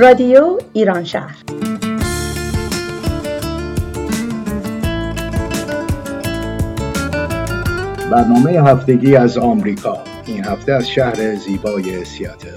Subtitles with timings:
[0.00, 1.36] رادیو ایران شهر.
[8.10, 9.98] برنامه هفتگی از آمریکا.
[10.26, 12.56] این هفته از شهر زیبای سیاتل.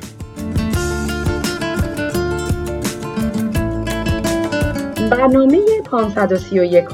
[5.11, 5.59] برنامه
[5.91, 6.85] 531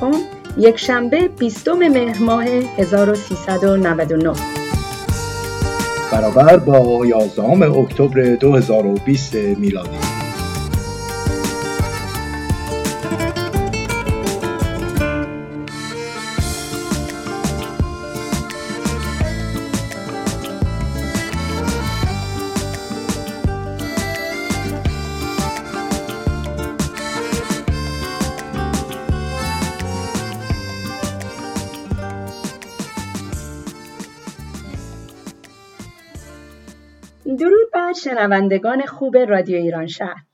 [0.57, 4.33] یک شنبه 20 مهر ماه 1399
[6.11, 10.08] برابر با 11 اکتبر 2020 میلادی.
[38.19, 40.25] شنوندگان خوب رادیو ایران شهر.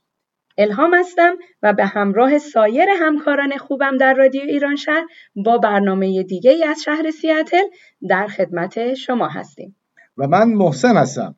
[0.58, 5.04] الهام هستم و به همراه سایر همکاران خوبم در رادیو ایران شهر
[5.36, 7.62] با برنامه دیگه ای از شهر سیاتل
[8.08, 9.76] در خدمت شما هستیم.
[10.18, 11.36] و من محسن هستم.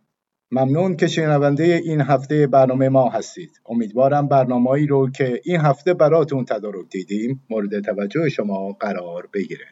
[0.53, 3.51] ممنون که شنونده این هفته برنامه ما هستید.
[3.67, 9.67] امیدوارم برنامه‌ای رو که این هفته براتون تدارک دیدیم مورد توجه شما قرار بگیره.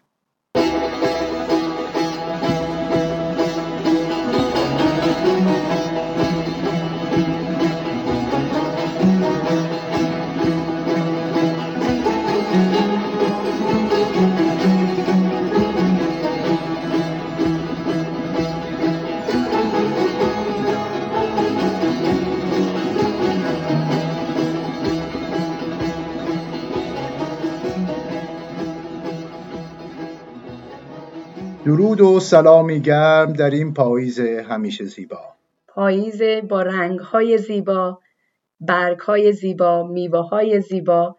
[31.66, 35.20] درود و سلامی گرم در این پاییز همیشه زیبا.
[35.68, 38.00] پاییز با رنگهای زیبا
[38.60, 41.16] برگهای زیبا میوه‌های زیبا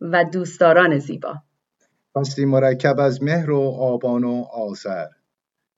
[0.00, 1.34] و دوستداران زیبا.
[2.14, 5.06] فصلی مرکب از مهر و آبان و آذر.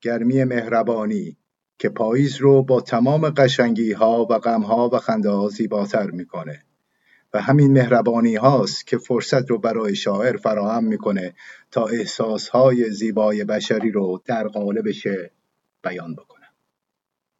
[0.00, 1.36] گرمی مهربانی
[1.78, 6.64] که پاییز رو با تمام قشنگی ها و غم ها و خنده ها زیباتر می‌کنه.
[7.34, 11.34] و همین مهربانی هاست که فرصت رو برای شاعر فراهم می‌کنه
[11.70, 15.28] تا احساس های زیبای بشری رو در قالب شعر
[15.82, 16.46] بیان بکنه.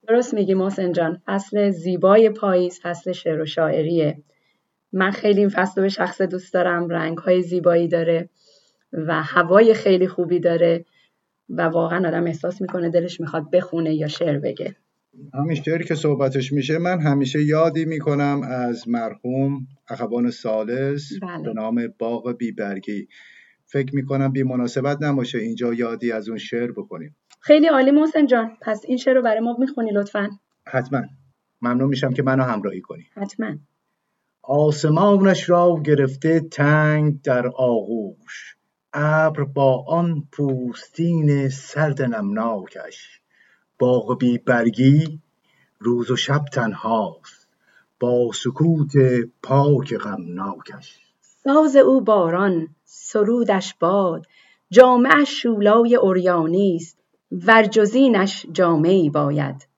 [0.08, 1.22] درست میگی محسن جان.
[1.26, 4.22] فصل زیبای پاییز فصل شعر و شاعریه.
[4.92, 8.28] من خیلی این فصل رو به شخص دوست دارم رنگ های زیبایی داره
[8.92, 10.84] و هوای خیلی خوبی داره
[11.48, 14.76] و واقعا آدم احساس می‌کنه دلش می‌خواد بخونه یا شعر بگه.
[15.34, 21.42] همین شعری که صحبتش میشه من همیشه یادی می‌کنم از مرحوم اخوان سالس بله.
[21.42, 23.08] به نام باغ بیبرگی.
[23.66, 27.16] فکر می‌کنم بی مناسبت نباشه اینجا یادی از اون شعر بکنیم.
[27.40, 28.50] خیلی عالی محسن جان.
[28.62, 30.30] پس این شعر رو برای ما می‌خونی لطفا.
[30.66, 31.02] حتما.
[31.62, 33.06] ممنون میشم که منو همراهی کنی.
[33.14, 33.56] حتما.
[34.42, 38.56] آسمانش را گرفته تنگ در آغوش.
[38.92, 43.20] ابر با آن پوستین سرد نمناکش.
[43.78, 45.20] باغ بی برگی
[45.78, 47.48] روز و شب تنهاست.
[48.00, 48.92] با سکوت
[49.42, 50.98] پاک غمناکش.
[51.20, 54.26] ساز او باران سرودش باد.
[54.70, 56.98] جامعش شولای اوریانی است
[57.32, 58.46] ورجزینش
[59.10, 59.68] باید.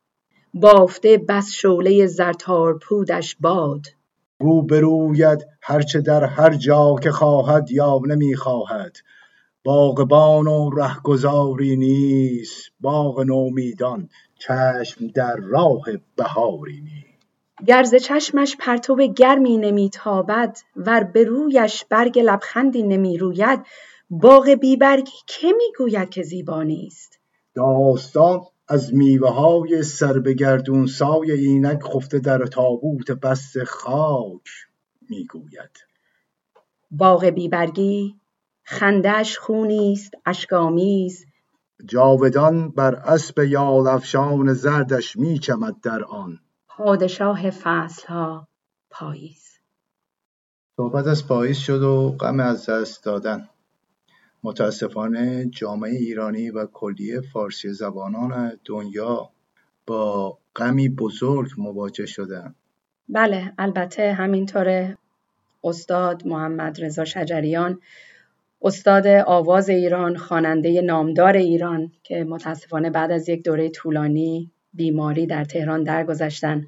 [0.55, 3.87] بافته بس شعله زرتارپودش باد.
[4.41, 8.97] گو بروید هرچه در هر جا که خواهد یا نمی‌خواهد.
[9.65, 15.85] باغبان و رهگذاری نیست باغ نومیدان چشم در راه
[16.17, 17.11] بهاری نیست.
[17.67, 23.61] گر ز چشمش پرتو گرمی نمیتابد ور به رویش برگ لبخندی نمی‌روید
[24.11, 27.19] باغ بیبرگی که می‌گوید که زیبا نیست؟
[27.55, 34.49] داستان از میوه های سر به گردون سای اینک خفته در تابوت بست خاک
[35.11, 35.71] می‌گوید.
[36.91, 38.20] باغ بیبرگی
[38.71, 41.27] خنده‌اش خونی است اشک‌آمیز.
[41.87, 46.39] جاودان بر اسب یال افشان زردش میچمد در آن.
[46.69, 48.49] پادشاه فصلها
[48.91, 49.59] پاییز.
[50.77, 53.49] صحبت از پاییز شد و غم از دست دادن.
[54.43, 59.31] متاسفانه جامعه ایرانی و کلیه فارسی زبانان دنیا
[59.87, 62.55] با غمی بزرگ مواجه شدن
[63.09, 64.99] بله البته همینطوره.
[65.65, 67.81] استاد محمد رضا شجریان
[68.63, 75.45] استاد آواز ایران خواننده نامدار ایران که متاسفانه بعد از یک دوره طولانی بیماری در
[75.45, 76.67] تهران درگذشتن.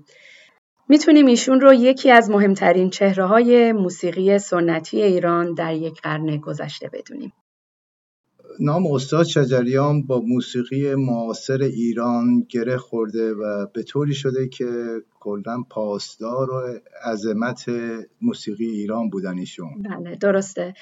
[0.88, 6.90] می‌تونیم ایشون رو یکی از مهمترین چهره های موسیقی سنتی ایران در یک قرن گذشته
[6.92, 7.32] بدونیم.
[8.60, 14.66] نام استاد شجریان با موسیقی معاصر ایران گره خورده و به طوری شده که
[15.20, 17.64] کلا پاسدار و عظمت
[18.22, 19.82] موسیقی ایران بودن ایشون.
[19.82, 20.74] بله درسته.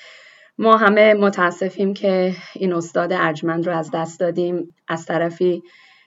[0.58, 4.74] ما همه متاسفیم که این استاد ارجمند رو از دست دادیم.
[4.88, 5.62] از طرفی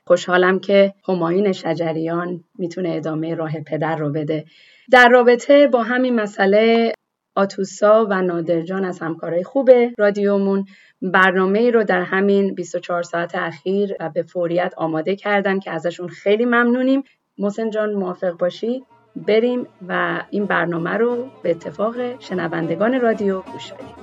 [0.08, 4.46] خوشحالم که هماین شجریان می‌تونه ادامه راه پدر رو بده.
[4.92, 6.94] در رابطه با همین مسئله
[7.36, 10.66] آتوسا و نادرجان از همکارای خوب رادیومون
[11.02, 17.04] برنامه رو در همین 24 ساعت اخیر به فوریت آماده کردم که ازشون خیلی ممنونیم.
[17.38, 18.84] محسن جان موافق باشی؟
[19.16, 23.96] بریم و این برنامه رو به اتفاق شنوندگان رادیو گوش بدیم.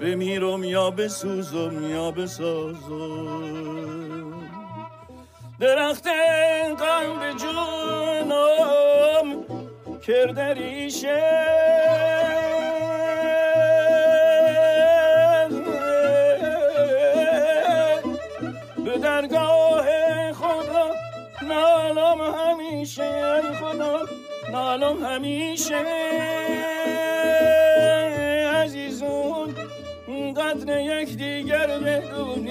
[0.00, 3.44] بمیرم یا بسوزم یا بسازم
[5.60, 6.06] درخت
[6.78, 8.30] قلب جونم
[10.06, 11.22] کرده ریشه
[18.84, 19.86] به درگاه
[20.32, 20.90] خدا
[21.48, 24.00] نالم همیشه خدا
[24.52, 25.84] نالم همیشه.
[30.36, 32.48] قدر یک دیگر عزیزون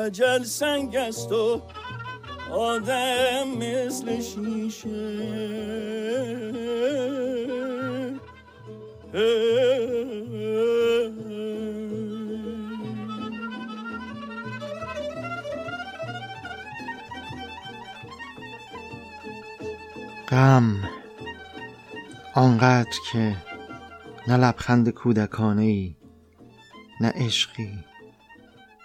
[0.00, 1.62] عجل سنگ است و
[2.52, 5.20] آدم مثل شیشه.
[20.28, 20.90] غم
[22.34, 23.36] آنقدر که
[24.28, 25.96] نه لبخند کودکانه ای
[27.00, 27.89] نه عشقی.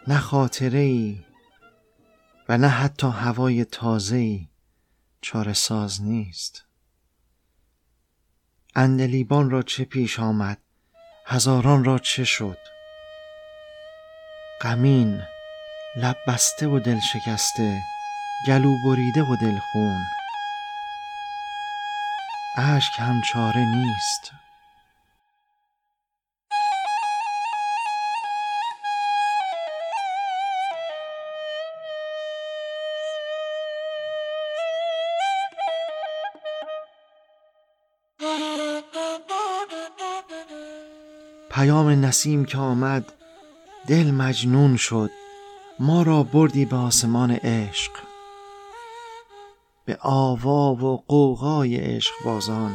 [0.08, 1.26] نه خاطره ای
[2.50, 4.48] و نه حتی هوای تازه ای
[5.22, 6.66] چاره ساز نیست.
[8.76, 10.58] اندلیبان را چه پیش آمد؟
[11.26, 12.58] هزاران را چه شد؟
[14.62, 15.22] غمین
[15.98, 17.82] لب بسته و دل شکسته
[18.48, 20.02] گلو بریده و دل خون
[22.58, 24.45] اشک هم چاره نیست.
[41.56, 43.14] پیام نسیم که آمد
[43.88, 45.12] دل مجنون شد.
[45.80, 47.92] ما را بردی به آسمان عشق.
[49.86, 52.72] به آوا و قوقای عشق بازان.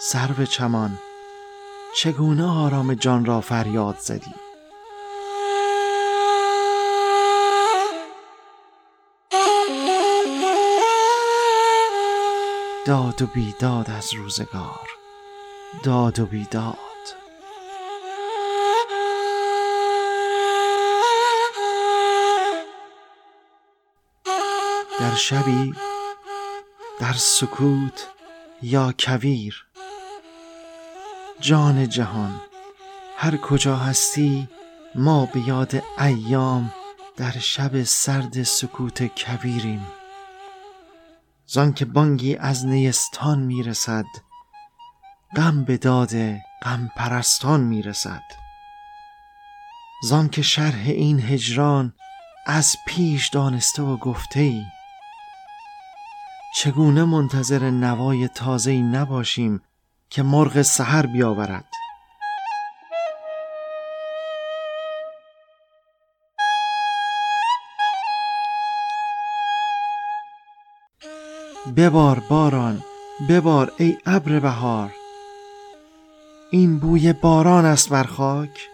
[0.00, 0.98] سرو چمان
[1.96, 4.34] چگونه آرام جان را فریاد زدی؟
[12.86, 14.88] داد و بیداد از روزگار.
[15.82, 16.83] داد و بیداد.
[25.14, 25.74] در شبی
[27.00, 28.08] در سکوت
[28.62, 29.66] یا کویر.
[31.40, 32.40] جان جهان
[33.16, 34.48] هر کجا هستی
[34.94, 36.74] ما به یاد ایام
[37.16, 39.86] در شب سرد سکوت کویریم.
[41.46, 44.06] زان که بانگی از نیستان می‌رسد
[45.36, 46.14] غم به داد
[46.62, 48.24] غم پرستان می‌رسد.
[50.02, 51.94] زان که شرح این هجران
[52.46, 54.64] از پیش دانسته و گفته ای
[56.56, 59.62] چگونه منتظر نوای تازه‌ای نباشیم
[60.10, 61.64] که مرغ سحر بیاورد؟
[71.76, 72.84] ببار باران
[73.28, 74.90] ببار ای ابر بهار.
[76.50, 78.68] این بوی باران است بر خاک.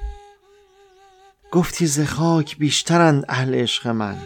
[1.52, 4.16] گفتی ز خاک بیشترند اهل عشق من.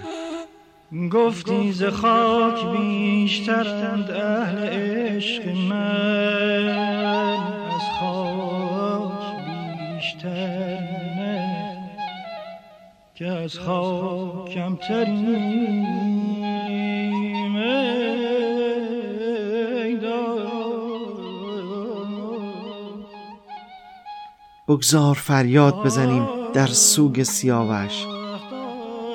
[0.95, 6.69] گفتی ز خاک بیشترند اهل عشق من
[7.75, 9.37] از خاک
[9.95, 10.79] بیشتر
[13.15, 15.85] که از خاک کمتریم.
[24.69, 28.07] بگذار فریاد بزنیم در سوگ سیاوش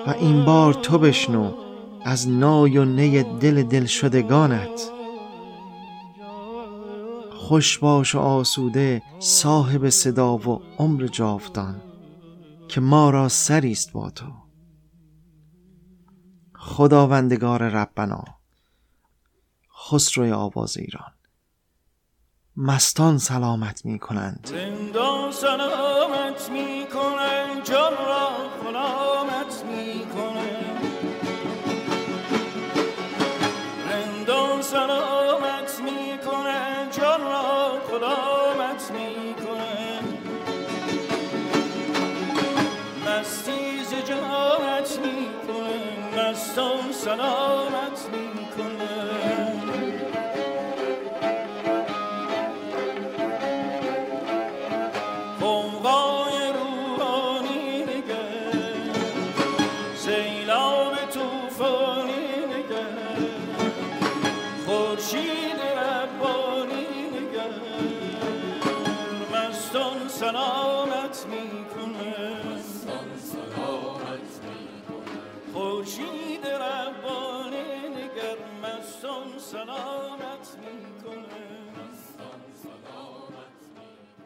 [0.08, 1.69] و این بار تو بشنو
[2.06, 4.92] از نای و نی دل دل شدگانت.
[7.32, 11.82] خوش باش و آسوده صاحب صدا و عمر جاودان
[12.68, 14.26] که ما را سری است با تو.
[16.56, 18.24] خداوندگار ربنا
[19.90, 21.12] خسروی آواز ایران.
[22.58, 24.50] مستان سلامت می کنند
[25.32, 27.94] سلامت می کنن جان
[47.04, 49.60] سلامت می کنن
[55.40, 58.94] قوقای روحانی نگر
[59.96, 63.18] سیلاب توفانی نگر
[64.66, 65.49] خورشید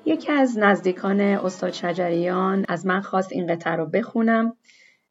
[0.05, 4.57] یکی از نزدیکان استاد شجریان از من خواست این قطعه رو بخونم.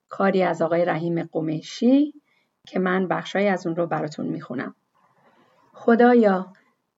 [0.08, 2.14] کاری از آقای رحیم قمیشی
[2.66, 4.74] که من بخشای از اون رو براتون می‌خونم.
[5.72, 6.52] خدایا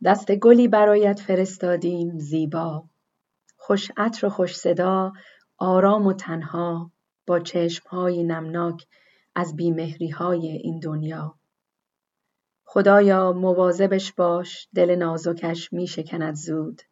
[0.05, 2.85] دست گلی برایت فرستادیم زیبا.
[3.57, 5.13] خوش عطر و خوش صدا
[5.59, 6.91] آرام و تنها
[7.27, 8.87] با چشمهای نمناک
[9.35, 11.35] از بیمهری های این دنیا.
[12.65, 16.83] خدایا مواظبش باش دل نازکش می شکند زود.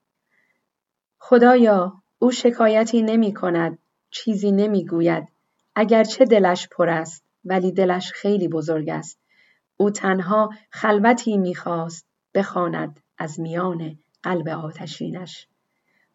[1.25, 3.79] خدایا او شکایتی نمی کند
[4.11, 5.29] چیزی نمی گوید.
[5.75, 9.19] اگرچه دلش پر است ولی دلش خیلی بزرگ است.
[9.77, 15.47] او تنها خلوتی می‌خواست بخواند از میان قلب آتشینش.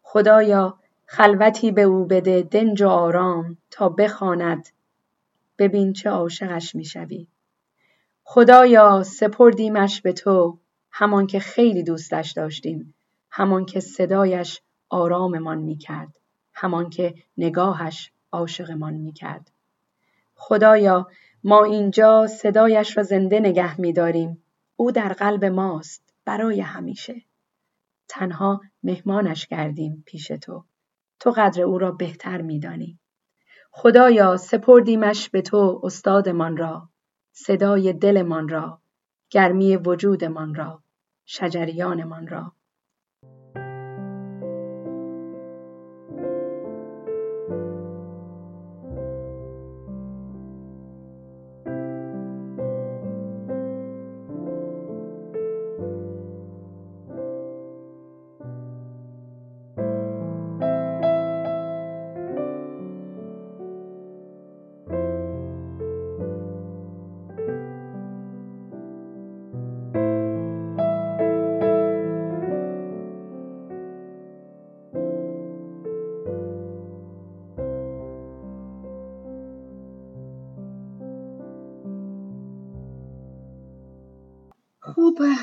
[0.02, 4.68] خدایا خلوتی به او بده دنج و آرام تا بخواند
[5.58, 7.26] ببین چه عاشقش می‌شوی
[8.24, 10.58] خدایا سپردیمش به تو
[10.90, 12.94] همان که خیلی دوستش داشتیم
[13.30, 14.60] همان که صدایش
[14.90, 16.18] آراممان می‌کرد
[16.54, 19.50] همان که نگاهش عاشقمان می‌کرد.
[20.34, 21.08] خدایا
[21.44, 24.44] ما اینجا صدایش را زنده نگه میداریم.
[24.76, 27.22] او در قلب ماست برای همیشه.
[28.08, 30.64] تنها مهمانش کردیم پیش تو.
[31.20, 32.98] تو قدر او را بهتر میدانی.
[33.70, 36.88] خدایا سپردیمش به تو استادمان را.
[37.32, 38.80] صدای دلمان را
[39.30, 40.82] گرمی وجودمان را
[41.26, 42.52] شجریانمان را.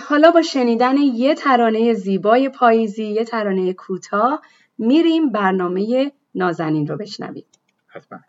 [0.08, 4.42] حالا با شنیدن یه ترانه زیبای پاییزی یه ترانه کوتاه
[4.78, 7.46] میریم برنامه نازنین رو بشنویم.
[7.88, 8.20] حتما.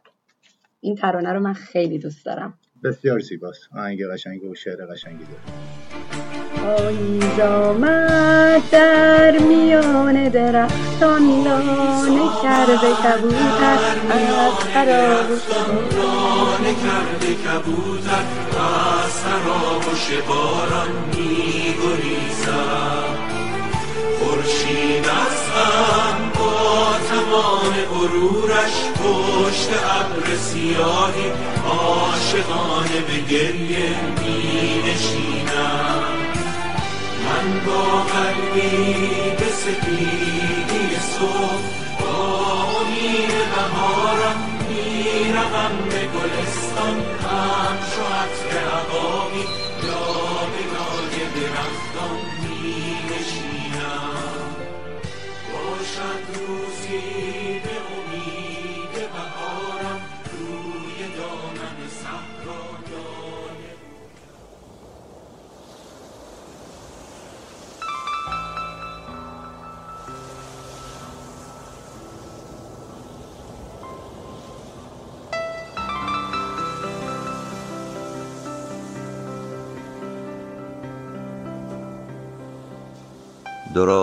[0.80, 2.54] این ترانه رو من خیلی دوست دارم.
[2.84, 3.68] بسیار زیباست.
[3.72, 5.66] آهنگ قشنگ و شعر قشنگی داره.
[6.56, 13.78] پاییز آمد در میان درختان لانه کرده کبوتر
[14.30, 18.24] از خراب و رانه کرده کبوتر
[19.26, 23.18] از سراب و شباران می گریزد
[24.18, 31.32] خورشید از غم با تمام غرورش پشت ابر سیاهی
[31.68, 36.26] عاشقانه به گریه می نشیند
[37.24, 39.48] من با قلبی به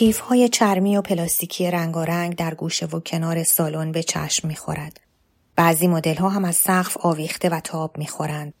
[0.00, 5.00] کیف های چرمی و پلاستیکی رنگارنگ در گوشه و کنار سالن به چشم می‌خورد.
[5.56, 8.54] بعضی مدل ها هم از سقف آویخته و تاب می‌خورند.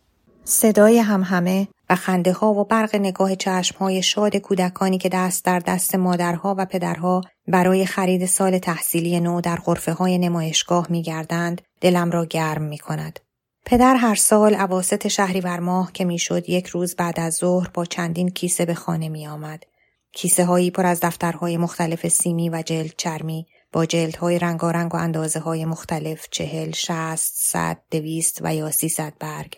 [0.44, 5.58] صدای همهمه و خنده ها و برق نگاه چشم های شاد کودکانی که دست در
[5.58, 11.62] دست مادرها و پدرها برای خرید سال تحصیلی نو در غرفه های نمایشگاه می گردند
[11.80, 13.20] دلم را گرم می کند.
[13.66, 18.28] پدر هر سال عواست شهریور ماه که می‌شد یک روز بعد از ظهر با چندین
[18.30, 19.64] کیسه به خانه می آمد.
[20.12, 25.40] کیسه هایی پر از دفترهای مختلف سیمی و جلد چرمی با جلدهای رنگارنگ و اندازه
[25.40, 29.56] های مختلف چهل، شست، صد، دویست و یا سیصد برگ.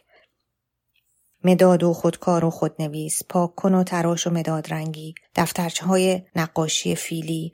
[1.44, 6.94] مداد و خودکار و خودنویس، پاک کن و تراش و مداد رنگی، دفترچه های نقاشی
[6.94, 7.52] فیلی،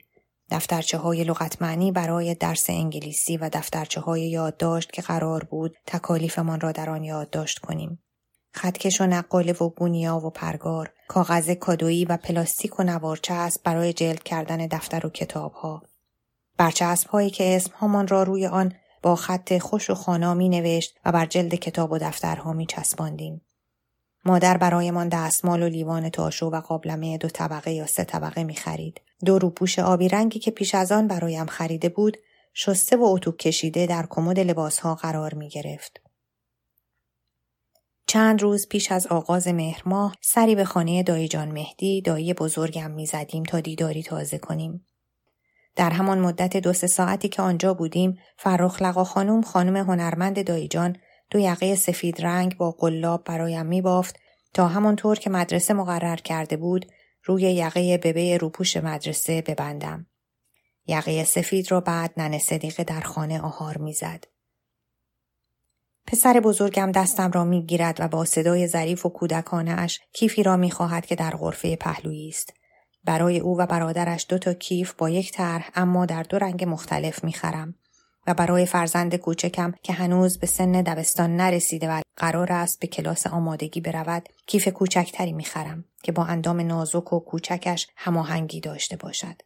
[0.51, 6.59] دفترچه های لغت معنی برای درس انگلیسی و دفترچه های یادداشت که قرار بود تکالیفمان
[6.59, 8.03] را در آن یادداشت کنیم.
[8.51, 14.23] خطکش و نقاله و گونیا و پرگار، کاغذ کادویی و پلاستیک و نوارچسب برای جلد
[14.23, 15.83] کردن دفتر و کتاب ها.
[16.57, 20.97] برچسب هایی که اسم هامان را روی آن با خط خوش و خانا می نوشت
[21.05, 23.41] و بر جلد کتاب و دفترها می چسباندیم.
[24.25, 29.01] مادر برایمان دستمال و لیوان تاشو و قابلمه دو طبقه یا سه طبقه می خرید.
[29.25, 32.17] دو روپوش آبی رنگی که پیش از آن برایم خریده بود
[32.53, 36.01] شسته و اتوک کشیده در کمد لباسها قرار می گرفت.
[38.09, 42.91] چند روز پیش از آغاز مهر ماه سری به خانه دایی جان مهدی دایی بزرگم
[42.91, 44.87] می زدیم تا دیداری تازه کنیم.
[45.75, 50.67] در همان مدت دو سه ساعتی که آنجا بودیم فرخ لقا خانم خانم هنرمند دایی
[50.67, 50.97] جان
[51.31, 54.15] دو یقه سفید رنگ با قلاب برایم می بافت
[54.53, 56.85] تا همانطور که مدرسه مقرر کرده بود
[57.23, 60.07] روی یقه ببه روپوش مدرسه ببندم.
[60.87, 64.23] یقه سفید را بعد ننه صدیقه در خانه آهار می‌زد.
[66.11, 71.05] پسر بزرگم دستم را می‌گیرد و با صدای ظریف و کودکانه اش کیفی را می‌خواهد
[71.05, 72.53] که در غرفه پهلویی است.
[73.03, 77.23] برای او و برادرش دو تا کیف با یک طرح اما در دو رنگ مختلف
[77.23, 77.75] می‌خرم
[78.27, 83.27] و برای فرزند کوچکم که هنوز به سن دبستان نرسیده و قرار است به کلاس
[83.27, 89.41] آمادگی برود کیف کوچکتری می‌خرم که با اندام نازک و کوچکش هماهنگی داشته باشد.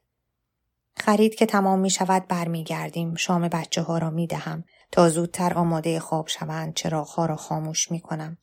[0.97, 5.99] خرید که تمام می شود برمیگردیم شام بچه ها را می دهم تا زودتر آماده
[5.99, 8.38] خواب شوند چراغ ها را خاموش می کنم.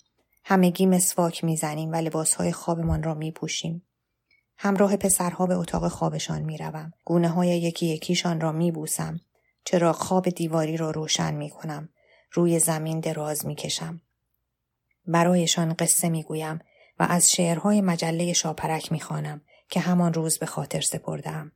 [0.45, 3.87] همگی مسواک می زنیم و لباس های خوابمان را می پوشیم.
[4.59, 6.93] همراه پسرها به اتاق خوابشان می روم.
[7.05, 9.21] گونه های یکی یکیشان را می بوسم.
[9.65, 11.89] چراغ خواب دیواری را روشن می کنم.
[12.33, 14.01] روی زمین دراز می کشم.
[15.07, 16.59] برایشان قصه می گویم
[16.99, 21.53] و از شعرهای مجله شاپرک می خانم که همان روز به خاطر سپردم.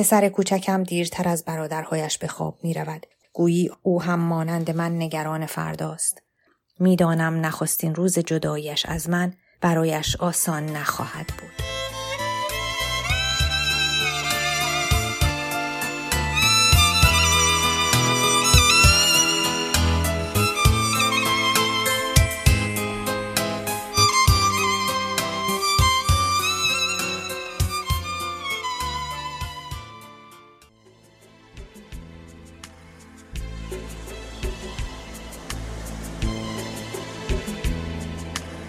[0.00, 3.06] پسر کوچکم دیرتر از برادرهایش به خواب می رود.
[3.32, 6.22] گویی او هم مانند من نگران فرداست.
[6.78, 11.79] می‌دانم نخستین روز جداییش از من برایش آسان نخواهد بود.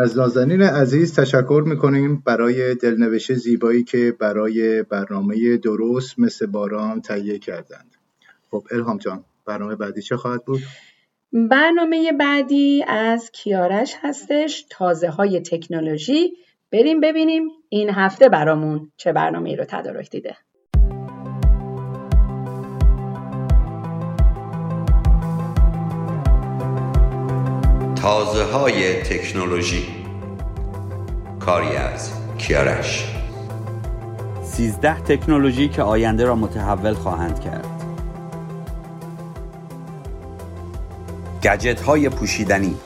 [0.00, 7.38] از نازنین عزیز تشکر می‌کنیم برای دلنوشت زیبایی که برای برنامه درست مثل باران تهیه
[7.38, 7.96] کردند.
[8.50, 10.60] خب الهام جان برنامه بعدی چه خواهد بود؟
[11.32, 16.32] برنامه بعدی از کیارش هستش تازه های تکنولوژی.
[16.72, 20.36] بریم ببینیم این هفته برامون چه برنامه رو تدارک دیده.
[28.00, 29.86] تازه های تکنولوژی.
[31.40, 33.04] کاری از کیارش
[34.44, 37.66] سیزده تکنولوژی که آینده را متحول خواهند کرد.
[41.42, 42.76] گجت های پوشیدنی.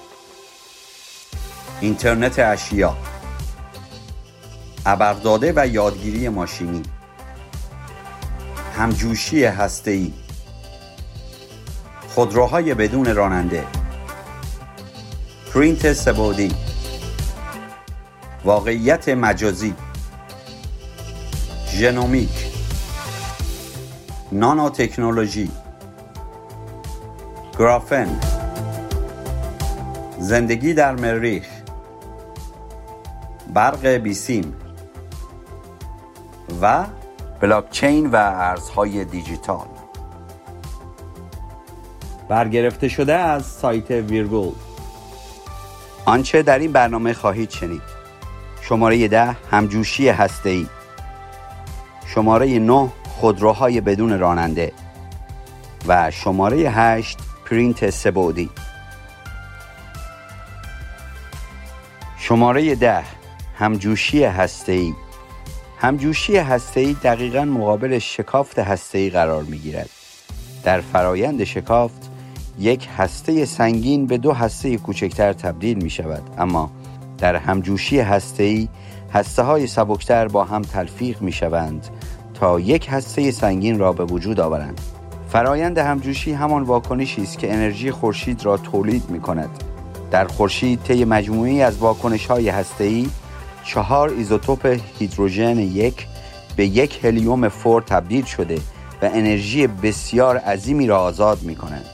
[1.81, 2.97] اینترنت اشیا.
[4.87, 6.83] ابرداده و یادگیری ماشینی.
[8.77, 10.13] همجوشی هسته‌ای.
[12.09, 13.84] خودروهای بدون راننده.
[15.55, 16.53] پرینت سبودی.
[18.45, 19.75] واقعیت مجازی.
[21.69, 22.47] ژنومیک.
[24.33, 25.51] نانو تکنولوژی
[27.59, 28.21] گرافن.
[30.19, 31.47] زندگی در مریخ.
[33.55, 34.55] برق بیسیم.
[36.63, 36.85] و
[37.41, 39.67] بلاکچین و ارزهای دیجیتال.
[42.29, 44.55] برگرفته شده از سایت ویرگول.
[46.07, 47.83] آنچه در این برنامه خواهید شنید.
[48.61, 50.67] شماره ده همجوشی هسته‌ای.
[52.07, 54.73] شماره 9 خودروهای بدون راننده.
[55.89, 58.51] و شماره 8 پرینت سبودی
[62.19, 63.03] شماره ده
[63.59, 64.95] همجوشی هسته‌ای.
[65.79, 69.91] همجوشی هسته‌ای دقیقا مقابل شکافت هسته‌ای قرار می‌گیرد.
[70.65, 72.11] در فرایند شکافت
[72.59, 76.23] یک هسته سنگین به دو هسته کوچکتر تبدیل می شود.
[76.39, 76.71] اما
[77.19, 78.69] در همجوشی هسته‌ای
[79.13, 81.87] هسته های سبکتر با هم تلفیق می شوند
[82.35, 84.81] تا یک هسته سنگین را به وجود آورند.
[85.29, 89.51] فرایند همجوشی همان واکنشی است که انرژی خورشید را تولید می کند.
[90.11, 93.09] در خورشید طی مجموعی از واکنش های هسته‌ای
[93.65, 96.07] چهار ایزوتوپ هیدروژن یک
[96.57, 98.57] به یک هلیوم فور تبدیل شده
[99.03, 101.94] و انرژی بسیار عظیمی را آزاد می کنند.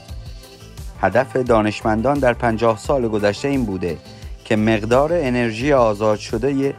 [1.01, 3.97] هدف دانشمندان در پنجاه سال گذشته این بوده
[4.45, 6.73] که مقدار انرژی آزاد شده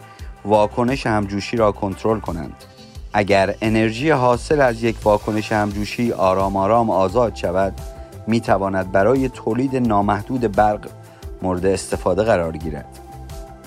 [0.45, 2.65] واکنش همجوشی را کنترل کنند.
[3.13, 7.81] اگر انرژی حاصل از یک واکنش همجوشی آرام آرام آزاد شود
[8.27, 10.89] می تواند برای تولید نامحدود برق
[11.43, 12.99] مورد استفاده قرار گیرد.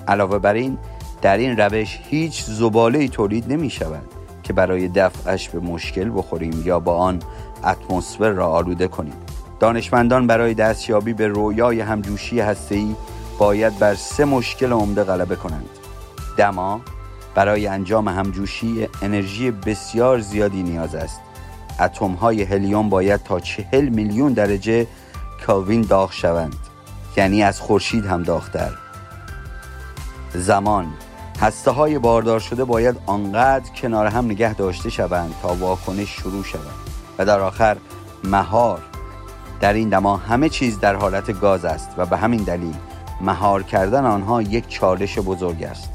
[0.08, 0.78] علاوه بر این
[1.22, 4.04] در این روش هیچ زباله تولید نمی شود
[4.44, 7.20] که برای دفعش به مشکل بخوریم یا با آن
[7.64, 9.25] اتمسفر را آلوده کنیم
[9.60, 12.96] دانشمندان برای دستیابی به رویای همجوشی هسته‌ای
[13.38, 15.70] باید بر سه مشکل عمده غلبه کنند.
[16.38, 16.82] دما
[17.36, 21.22] برای انجام همجوشی انرژی بسیار زیادی نیاز است.
[21.80, 24.88] اتم های هلیوم باید تا چهل میلیون درجه
[25.48, 26.56] کلوین داغ شوند
[27.18, 28.72] یعنی از خورشید هم داغتر.
[30.34, 30.88] زمان
[31.42, 36.76] هسته های باردار شده باید آنقدر کنار هم نگه داشته شوند تا واکنش شروع شود
[37.18, 37.78] و در آخر
[38.24, 38.82] مهار
[39.60, 42.76] در این دما همه چیز در حالت گاز است و به همین دلیل
[43.22, 45.90] مهار کردن آنها یک چالش بزرگ است.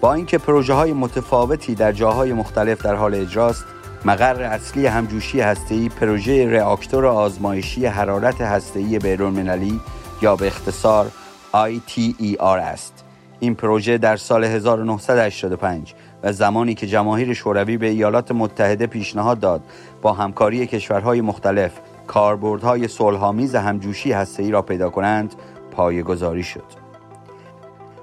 [0.00, 3.64] با اینکه پروژه های متفاوتی در جاهای مختلف در حال اجراست
[4.04, 9.80] مقر اصلی همجوشی هسته‌ای پروژه رآکتور آزمایشی حرارت هسته‌ای بین‌المللی
[10.22, 11.10] یا به اختصار
[11.54, 13.04] ITER است.
[13.40, 19.60] این پروژه در سال 1985 و زمانی که جماهیر شوروی به ایالات متحده پیشنهاد داد
[20.02, 21.72] با همکاری کشورهای مختلف
[22.08, 25.34] کاربردهای صلحآمیز همجوشی هسته‌ای را پیدا کنند
[25.70, 26.64] پایه‌گذاری شد.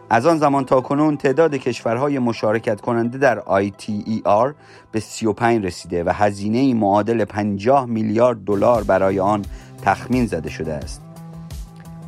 [0.09, 4.53] از آن زمان تا کنون تعداد کشورهای مشارکت کننده در ITER
[4.91, 9.45] به 35 رسیده و هزینه معادل 50 میلیارد دلار برای آن
[9.81, 11.01] تخمین زده شده است.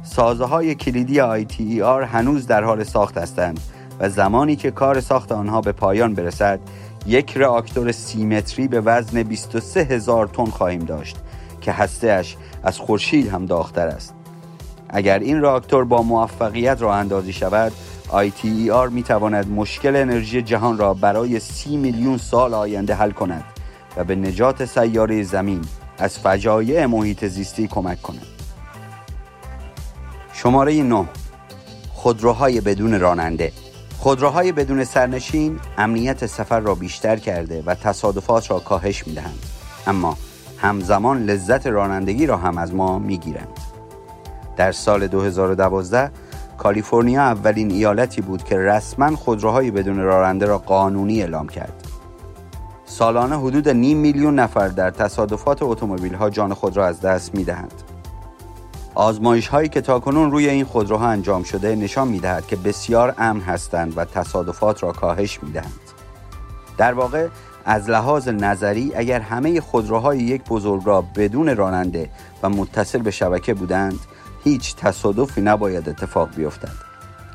[0.03, 3.59] سازه های کلیدی ITER هنوز در حال ساخت هستند
[3.99, 6.59] و زمانی که کار ساخت آنها به پایان برسد
[7.07, 11.17] یک راکتور سیمتری به وزن 23 هزار تن خواهیم داشت
[11.67, 14.13] که هستهش از خورشید هم داختر است.
[14.89, 17.71] اگر این راکتور با موفقیت راه اندازی شود
[18.09, 23.43] ITER می تواند مشکل انرژی جهان را برای سی میلیون سال آینده حل کند
[23.97, 25.61] و به نجات سیاره زمین
[25.97, 28.25] از فجایع محیط زیستی کمک کند.
[30.33, 31.05] شماره 9
[31.93, 33.51] خودروهای بدون راننده.
[33.97, 39.39] خودروهای بدون سرنشین امنیت سفر را بیشتر کرده و تصادفات را کاهش می دهند.
[39.87, 40.17] اما
[40.57, 43.59] همزمان لذت رانندگی را هم از ما می گیرند.
[44.57, 46.11] در سال 2012
[46.57, 51.87] کالیفرنیا اولین ایالتی بود که رسما خودروهای بدون راننده را قانونی اعلام کرد.
[52.85, 57.43] سالانه حدود نیم میلیون نفر در تصادفات اتومبیل ها جان خود را از دست می
[57.43, 57.73] دهند.
[58.95, 63.41] آزمایش هایی که تاکنون روی این خودروها انجام شده نشان می دهد که بسیار امن
[63.41, 65.79] هستند و تصادفات را کاهش می دهند.
[66.77, 67.27] در واقع
[67.69, 72.09] از لحاظ نظری اگر همه خودروهای یک بزرگ را بدون راننده
[72.43, 73.99] و متصل به شبکه بودند
[74.43, 76.71] هیچ تصادفی نباید اتفاق بیفتد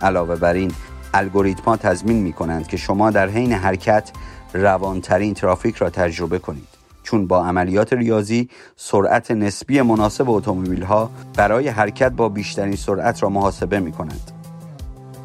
[0.03, 0.73] علاوه بر این
[1.15, 4.11] الگوریتما تضمین می کنند که شما در حین حرکت
[4.55, 6.69] روانترین ترافیک را تجربه کنید
[7.03, 13.29] چون با عملیات ریاضی سرعت نسبی مناسب اتومبیل ها برای حرکت با بیشترین سرعت را
[13.29, 14.31] محاسبه می کنند.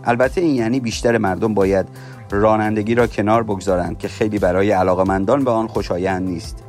[0.03, 1.87] البته این یعنی بیشتر مردم باید
[2.31, 6.63] رانندگی را کنار بگذارند که خیلی برای علاقمندان به آن خوشایند نیست.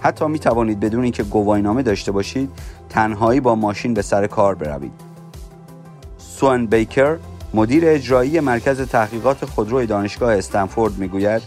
[0.00, 2.50] حتی می توانید بدون اینکه گواهینامه داشته باشید
[2.88, 4.92] تنهایی با ماشین به سر کار بروید.
[6.18, 7.16] سوان بیکر
[7.54, 11.42] مدیر اجرایی مرکز تحقیقات خودروی دانشگاه استنفورد می‌گوید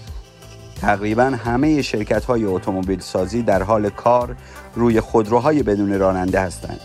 [0.81, 4.35] تقریبا همه شرکت های اتومبیل سازی در حال کار
[4.75, 6.79] روی خودروهای بدون راننده هستند.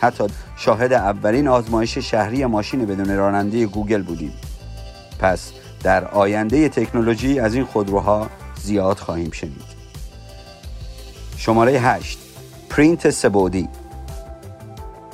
[0.00, 0.24] حتی
[0.56, 4.32] شاهد اولین آزمایش شهری ماشین بدون راننده گوگل بودیم.
[5.18, 8.30] پس در آینده تکنولوژی از این خودروها
[8.62, 9.72] زیاد خواهیم شنید.
[11.36, 12.18] شماره 8
[12.70, 13.68] پرینت سه‌بعدی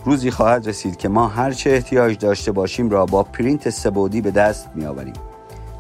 [0.05, 4.69] روزی خواهد رسید که ما هرچه احتیاج داشته باشیم را با پرینت سه‌بعدی به دست
[4.75, 5.13] می آوریم.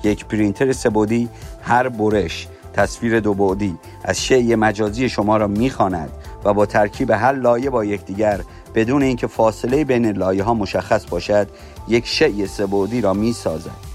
[0.04, 1.28] یک پرینتر سه‌بعدی
[1.62, 6.10] هر برش تصویر دو بعدی از شیء مجازی شما را می‌خواند
[6.44, 8.40] و با ترکیب هر لایه با یکدیگر
[8.74, 11.48] بدون اینکه فاصله بین لایه ها مشخص باشد
[11.88, 13.87] یک شیء سبودی را می سازد.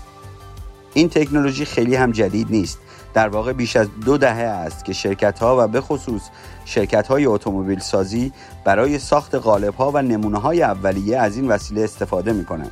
[0.94, 2.80] این تکنولوژی خیلی هم جدید نیست
[3.14, 6.22] در واقع بیش از دو دهه است که شرکت ها و به خصوص
[6.66, 8.32] شرکت های اتومبیل سازی
[8.64, 12.72] برای ساخت قالب ها و نمونه های اولیه از این وسیله استفاده می کنند.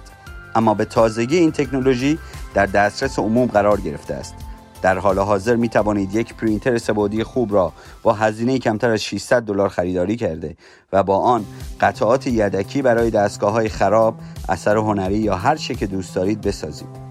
[0.56, 2.20] اما به تازگی این تکنولوژی
[2.54, 4.36] در دسترس عموم قرار گرفته است.
[4.82, 9.44] در حال حاضر می توانید یک پرینتر سبودی خوب را با هزینه کمتر از 600
[9.44, 10.56] دلار خریداری کرده
[10.94, 11.46] و با آن
[11.82, 14.16] قطعات یدکی برای دستگاه های خراب،
[14.50, 17.11] اثر هنری یا هر چه که دوست دارید بسازید.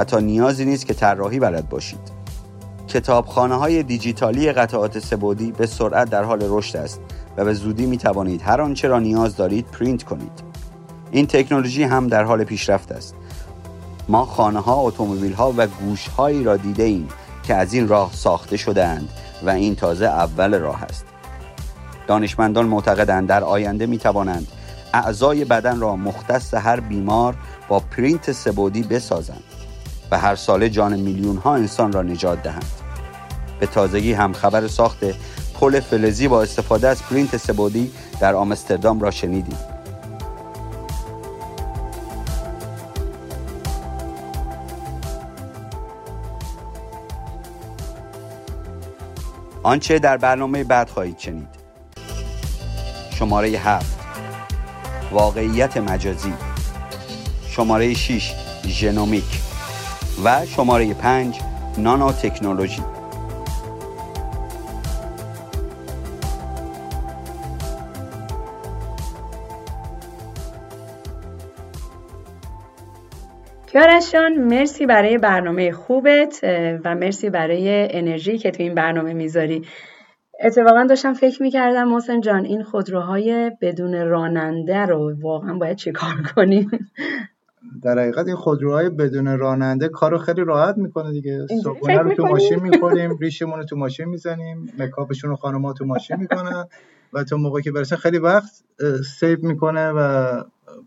[0.00, 2.20] حتی نیازی نیست که طراحی بلد باشید.
[2.88, 7.00] کتابخانه های دیجیتالی قطعات سبودی به سرعت در حال رشد است
[7.36, 10.32] و به زودی می توانید هر آنچه را نیاز دارید پرینت کنید.
[11.10, 13.14] این تکنولوژی هم در حال پیشرفت است.
[14.08, 17.08] ما خانه ها، اتومبیل ها و گوش هایی را دیده ایم
[17.42, 19.08] که از این راه ساخته شدهاند
[19.42, 21.04] و این تازه اول راه است.
[22.06, 24.46] دانشمندان معتقدند در آینده می توانند
[24.94, 27.34] اعضای بدن را مختص هر بیمار
[27.68, 29.59] با پرینت سه‌بعدی بسازند
[30.10, 32.64] و هر ساله جان میلیون ها انسان را نجات دهند.
[33.60, 34.98] به تازگی هم خبر ساخت
[35.54, 39.58] پل فلزی با استفاده از پرینت سه‌بعدی در آمستردام را شنیدیم.
[49.62, 51.48] آنچه در برنامه بعد خواهید شنید.
[53.14, 53.98] شماره هفت.
[55.10, 56.32] واقعیت مجازی.
[57.48, 58.34] شماره 6
[58.66, 59.39] ژنومیک.
[60.24, 61.40] و شماره 5
[61.78, 62.82] نانو تکنولوژی.
[73.66, 76.40] کیارشان مرسی برای برنامه خوبت
[76.84, 79.62] و مرسی برای انرژی که تو این برنامه می‌ذاری.
[80.44, 86.70] اتفاقا داشتم فکر می‌کردم محسن جان این خودروهای بدون راننده رو واقعا باید چیکار کنیم؟
[87.82, 92.60] در حقیقت این خودروهای بدون راننده کارو خیلی راحت می‌کنه دیگه صبحونه رو تو؟ ماشین
[92.70, 96.64] می‌خوریم ریشمون رو تو ماشین می‌زنیم مکاپشون رو خانم‌ها تو ماشین می‌کنن
[97.12, 98.62] و تا موقعی که برسه خیلی وقت
[99.18, 100.42] سیو می‌کنه و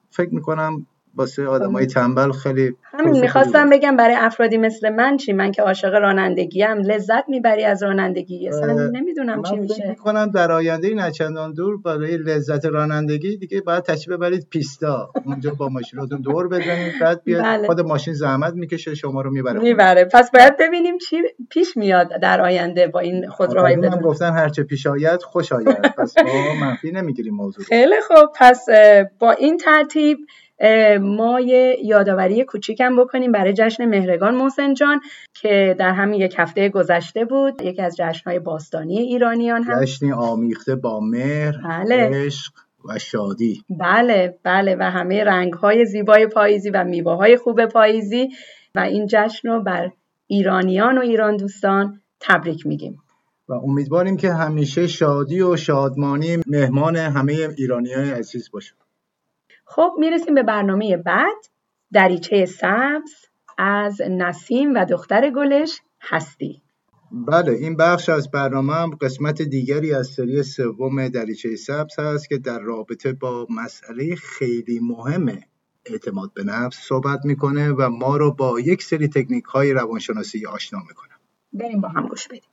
[0.10, 5.52] فکر می‌کنم واسه آدمای تنبل خیلی همین می‌خواستم بگم برای افرادی مثل من چی؟ من
[5.52, 8.48] که عاشق رانندگی هم لذت می‌بری از رانندگی.
[8.48, 9.90] اصلا اه، نمی‌دونم چی میشه.
[9.90, 15.12] می‌کنم در آینده چندان دور برای لذت رانندگی دیگه باید تشریف ببرید پیستا.
[15.26, 17.68] اونجا با ماشیناتون دور بزنید بعد بیاد بله.
[17.68, 19.60] خود ماشین زحمت می‌کشه شما رو می‌بره.
[19.60, 20.06] می‌بره.
[20.06, 21.18] پس باید ببینیم چی
[21.50, 25.82] پیش میاد در آینده با این خودروهای بدون گفتن هرچه پیش آید خوش آید.
[25.98, 27.66] پس ما منفی نمی‌گیریم موضوع.
[27.66, 28.30] خیلی خوب.
[28.36, 28.66] پس
[29.20, 30.18] با این ترتیب
[31.02, 35.02] ما یه یادآوری کوچیکم بکنیم برای جشن مهرگان محسن جان
[35.34, 37.62] که در همین یک هفته گذشته بود.
[37.62, 39.82] یکی از جشنهای باستانی ایرانیان هم.
[39.82, 42.10] جشنی آمیخته با مهر بله.
[42.14, 42.54] عشق
[42.86, 43.64] و شادی.
[43.70, 44.76] بله بله.
[44.80, 48.30] و همه رنگهای زیبای پاییزی و میوه‌های خوب پاییزی.
[48.76, 49.92] و این جشن رو بر
[50.28, 52.98] ایرانیان و ایران دوستان تبریک میگیم.
[53.50, 58.74] و امیدواریم که همیشه شادی و شادمانی مهمان همه ایرانی های عزیز باشه
[59.66, 61.36] خب می‌رسیم به برنامه بعد.
[61.94, 63.12] دریچه سبز
[63.58, 66.62] از نسیم و دختر گلش هستی.
[67.12, 72.38] بله این بخش از برنامه هم قسمت دیگری از سری سوم دریچه سبز هست که
[72.38, 75.40] در رابطه با مسئله خیلی مهم
[75.86, 80.80] اعتماد به نفس صحبت می‌کنه و ما رو با یک سری تکنیک های روانشناسی آشنا
[80.88, 81.14] می‌کنه.
[81.54, 82.53] بریم با هم گوش بدیم.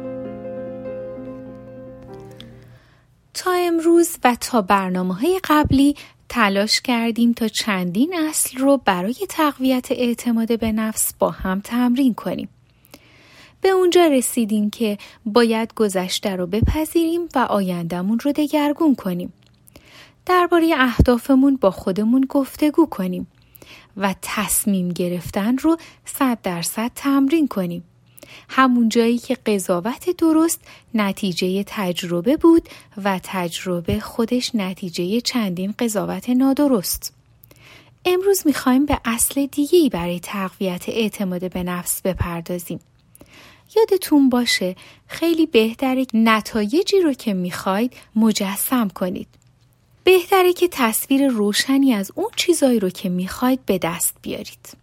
[3.33, 5.95] تا امروز و تا برنامه های قبلی
[6.29, 12.49] تلاش کردیم تا چندین اصل رو برای تقویت اعتماد به نفس با هم تمرین کنیم.
[13.61, 19.33] به اونجا رسیدیم که باید گذشته رو بپذیریم و آیندهمون رو دگرگون کنیم.
[20.25, 23.27] درباره اهدافمون با خودمون گفتگو کنیم
[23.97, 27.83] و تصمیم گرفتن رو صد درصد تمرین کنیم.
[28.49, 30.61] همون جایی که قضاوت درست
[30.93, 32.69] نتیجه تجربه بود
[33.03, 37.13] و تجربه خودش نتیجه چندین قضاوت نادرست.
[38.05, 42.79] امروز می‌خوایم به اصل دیگهی برای تقویت اعتماد به نفس بپردازیم.
[43.75, 44.75] یادتون باشه
[45.07, 49.27] خیلی بهتره نتایجی رو که می‌خواید مجسم کنید.
[50.03, 54.80] بهتره که تصویر روشنی از اون چیزایی رو که می‌خواید به دست بیارید.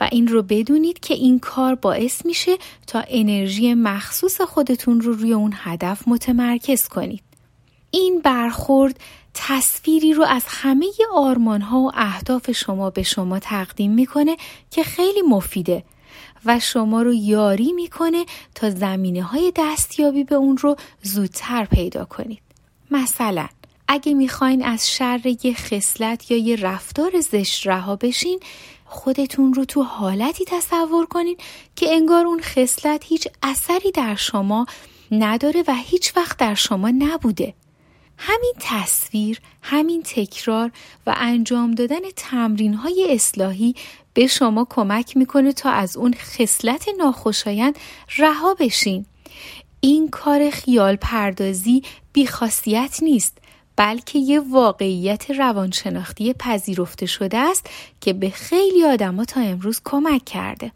[0.00, 2.56] و این رو بدونید که این کار باعث میشه
[2.86, 7.22] تا انرژی مخصوص خودتون رو روی اون هدف متمرکز کنید.
[7.90, 9.00] این برخورد
[9.34, 14.36] تصویری رو از همه آرمان ها و اهداف شما به شما تقدیم می‌کنه
[14.70, 15.84] که خیلی مفیده
[16.44, 22.42] و شما رو یاری می‌کنه تا زمینه های دستیابی به اون رو زودتر پیدا کنید.
[22.90, 23.46] مثلا
[23.88, 28.40] اگه می‌خواین از شر یه خصلت یا یه رفتار زشت رها بشین
[28.88, 31.36] خودتون رو تو حالتی تصور کنین
[31.76, 34.66] که انگار اون خصلت هیچ اثری در شما
[35.10, 37.54] نداره و هیچ وقت در شما نبوده.
[38.18, 40.70] همین تصویر، همین تکرار
[41.06, 43.74] و انجام دادن تمرین های اصلاحی
[44.14, 47.78] به شما کمک می‌کنه تا از اون خصلت ناخوشایند
[48.18, 49.06] رها بشین.
[49.80, 53.38] این کار خیال پردازی بیخاصیت نیست
[53.78, 60.72] بلکه یه واقعیت روانشناختی پذیرفته شده است که به خیلی آدما تا امروز کمک کرده.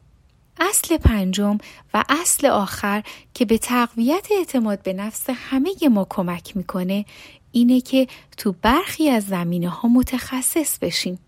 [0.60, 1.58] اصل پنجم
[1.94, 3.02] و اصل آخر
[3.34, 7.04] که به تقویت اعتماد به نفس همه ما کمک می‌کنه
[7.52, 11.18] اینه که تو برخی از زمینه ها متخصص بشیم.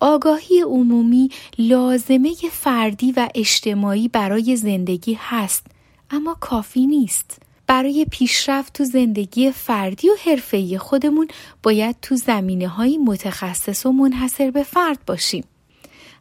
[0.00, 5.66] آگاهی عمومی لازمه فردی و اجتماعی برای زندگی هست
[6.10, 7.49] اما کافی نیست.
[7.70, 11.28] برای پیشرفت تو زندگی فردی و حرفه‌ای خودمون
[11.62, 15.44] باید تو زمینه های متخصص و منحصر به فرد باشیم.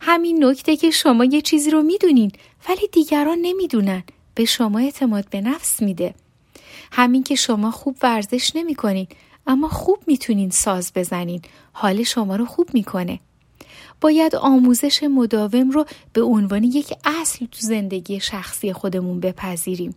[0.02, 2.32] همین نکته که شما یه چیزی رو می‌دونین
[2.70, 4.04] ولی دیگران نمی‌دونن
[4.36, 6.14] به شما اعتماد به نفس میده.
[6.92, 9.08] همین که شما خوب ورزش نمی‌کنین
[9.48, 13.20] اما خوب می‌تونین ساز بزنین حال شما رو خوب می‌کنه.
[14.02, 19.96] باید آموزش مداوم رو به عنوان یک اصل تو زندگی شخصی خودمون بپذیریم.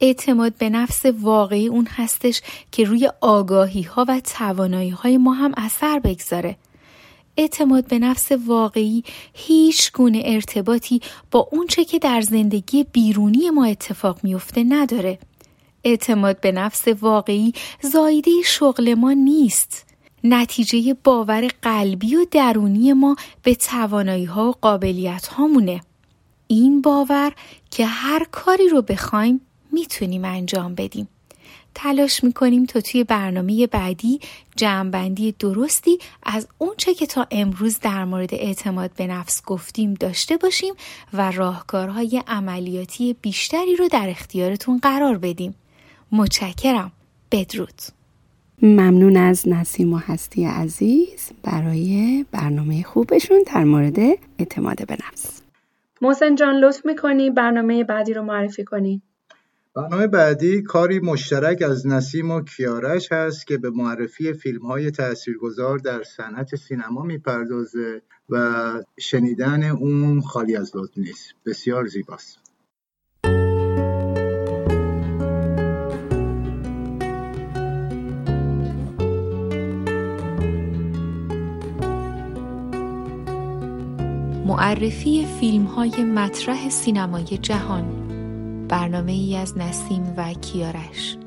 [0.00, 5.52] اعتماد به نفس واقعی اون هستش که روی آگاهی ها و توانایی های ما هم
[5.56, 6.56] اثر بگذاره.
[7.36, 14.18] اعتماد به نفس واقعی هیچ گونه ارتباطی با اونچه که در زندگی بیرونی ما اتفاق
[14.22, 15.18] میفته نداره.
[15.84, 19.86] اعتماد به نفس واقعی زایده شغل ما نیست.
[20.24, 25.80] نتیجه باور قلبی و درونی ما به توانایی ها و قابلیت هامونه.
[26.46, 27.32] این باور
[27.70, 29.40] که هر کاری رو بخوایم
[29.72, 31.08] می‌تونیم انجام بدیم.
[31.74, 34.20] تلاش می‌کنیم تا توی برنامه بعدی
[34.56, 40.74] جمعبندی درستی از اونچه که تا امروز در مورد اعتماد به نفس گفتیم داشته باشیم
[41.12, 45.54] و راهکارهای عملیاتی بیشتری رو در اختیارتون قرار بدیم.
[46.12, 46.92] متشکرم.
[47.32, 47.74] بدرود.
[48.62, 53.98] ممنون از نسیم و هستی عزیز برای برنامه خوبشون در مورد
[54.38, 55.42] اعتماد به نفس.
[56.02, 59.02] محسن جان لطف می‌کنی برنامه بعدی رو معرفی کنی؟
[59.74, 65.78] برنامه بعدی کاری مشترک از نسیم و کیارش هست که به معرفی فیلم های تاثیرگذار
[65.78, 71.34] در صنعت سینما می‌پردازه و شنیدن اون خالی از لطف نیست.
[71.46, 72.38] بسیار زیباست.
[84.46, 87.99] معرفی فیلم های مطرح سینمای جهان
[88.70, 91.19] برنامه ای از نسیم و کیارش.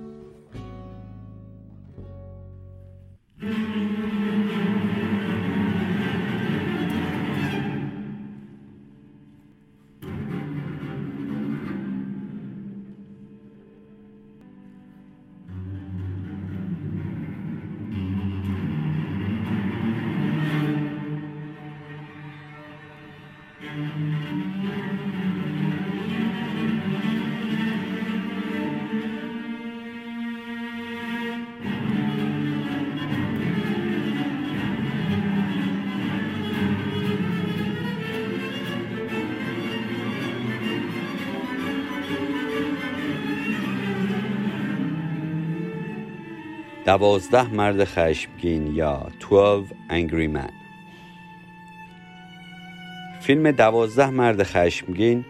[46.97, 50.51] دوازده مرد خشمگین یا 12 Angry Men.
[53.21, 55.25] فیلم دوازده مرد خشمگین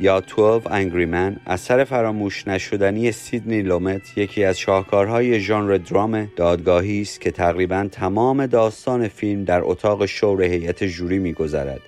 [0.00, 7.02] یا 12 Angry Men اثر فراموش نشدنی سیدنی لومت یکی از شاهکارهای ژانر درام دادگاهی
[7.02, 11.80] است که تقریبا تمام داستان فیلم در اتاق شور هیئت جوری میگذرد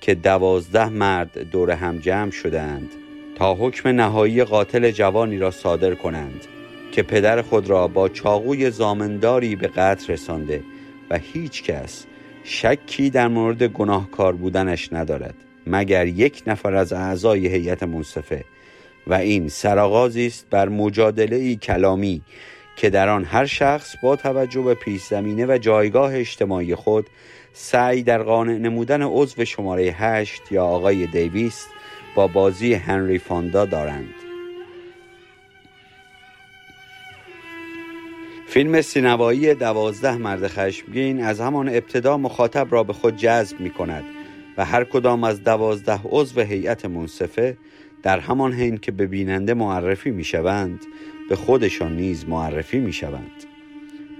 [0.00, 2.90] که دوازده مرد دور هم جمع شدند
[3.36, 6.46] تا حکم نهایی قاتل جوانی را صادر کنند.
[6.92, 10.62] که پدر خود را با چاقوی زامنداری به قتل رسانده
[11.10, 12.06] و هیچ کس
[12.44, 15.34] شکی در مورد گناهکار بودنش ندارد
[15.66, 18.44] مگر یک نفر از اعضای هیئت منصفه.
[19.06, 22.22] و این سرآغازی است بر مجادله ای کلامی
[22.76, 27.06] که در آن هر شخص با توجه به پیش زمینه و جایگاه اجتماعی خود
[27.52, 31.66] سعی در قانع نمودن عضو شماره هشت یا آقای دیویس
[32.14, 34.19] با بازی هنری فاندا دارند.
[38.50, 44.04] فیلم سینمایی دوازده مرد خشمگین از همان ابتدا مخاطب را به خود جذب می کند
[44.56, 47.56] و هر کدام از دوازده عضو هیئت منصفه
[48.02, 50.80] در همان حین که به بیننده معرفی می شوند
[51.28, 53.44] به خودشان نیز معرفی می شوند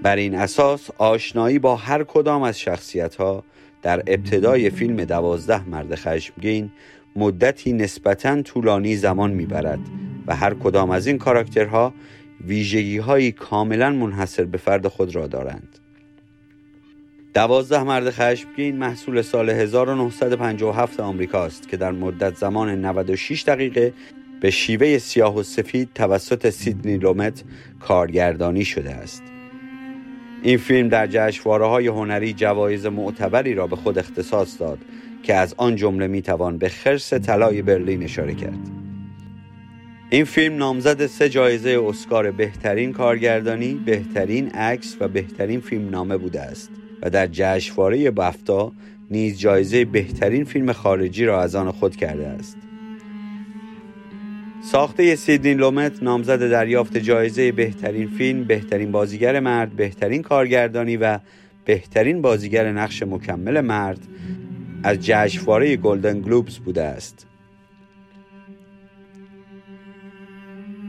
[0.01, 3.43] بر این اساس آشنایی با هر کدام از شخصیت ها
[3.81, 6.71] در ابتدای فیلم دوازده مرد خشمگین
[7.15, 9.79] مدتی نسبتا طولانی زمان می‌برد
[10.27, 11.93] و هر کدام از این کاراکترها
[12.47, 15.77] ویژگی هایی کاملا منحصر به فرد خود را دارند.
[17.33, 23.93] دوازده مرد خشمگین محصول سال 1957 آمریکاست که در مدت زمان 96 دقیقه
[24.41, 27.43] به شیوه سیاه و سفید توسط سیدنی لومت
[27.79, 29.23] کارگردانی شده است.
[30.43, 34.79] این فیلم در جشنواره های هنری جوایز معتبری را به خود اختصاص داد
[35.23, 38.80] که از آن جمله می‌توان به خرس طلای برلین اشاره کرد.
[40.13, 46.41] این فیلم نامزد سه جایزه اسکار بهترین کارگردانی، بهترین عکس و بهترین فیلم نامه بوده
[46.41, 46.69] است
[47.01, 48.71] و در جشنواره بفتا
[49.11, 52.57] نیز جایزه بهترین فیلم خارجی را از آن خود کرده است.
[54.63, 61.19] ساخته سیدنی لومت نامزد دریافت جایزه بهترین فیلم، بهترین بازیگر مرد، بهترین کارگردانی و
[61.65, 63.99] بهترین بازیگر نقش مکمل مرد
[64.83, 67.27] از جشنواره گلدن گلوبز بوده است.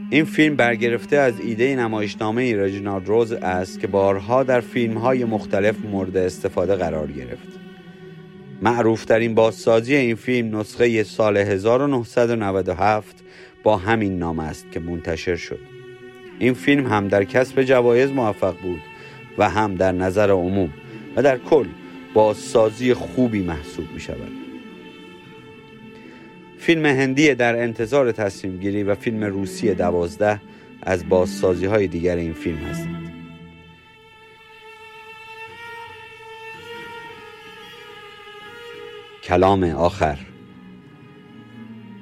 [0.09, 5.75] این فیلم برگرفته از ایده نمایشنامه رجینالد روز است که بارها در فیلم های مختلف
[5.85, 7.47] مورد استفاده قرار گرفت.
[8.61, 13.23] معروفترین بازسازی این فیلم نسخه سال 1997
[13.63, 15.59] با همین نام است که منتشر شد.
[16.39, 18.81] این فیلم هم در کسب جوایز موفق بود
[19.37, 20.73] و هم در نظر عموم
[21.15, 21.65] و در کل
[22.13, 24.42] بازسازی خوبی محسوب می شود.
[26.63, 30.41] فیلم هندی در انتظار تصمیم گیری و فیلم روسی دوازده
[30.81, 33.13] از بازسازی های دیگر این فیلم هستند.
[39.23, 40.17] کلام آخر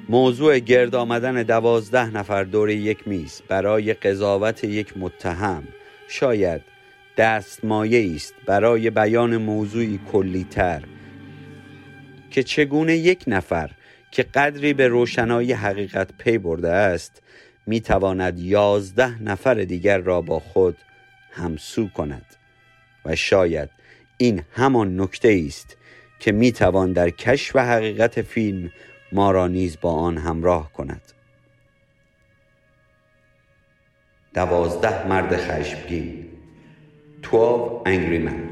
[0.10, 5.64] موضوع گرد آمدن دوازده نفر دور یک میز برای قضاوت یک متهم
[6.08, 6.62] شاید
[7.18, 10.84] دستمایه است برای بیان موضوعی کلیتر
[12.32, 13.72] که چگونه یک نفر
[14.12, 17.22] که قدری به روشنایی حقیقت پی برده است
[17.66, 20.78] می تواند یازده نفر دیگر را با خود
[21.32, 22.26] همسو کند.
[23.06, 23.70] و شاید
[24.18, 25.78] این همان نکته است
[26.20, 28.72] که می توان در کشف حقیقت فیلم
[29.12, 31.02] ما را نیز با آن همراه کند.
[34.34, 36.28] دوازده مرد خشمگین.
[37.22, 38.51] 12 Angry Men.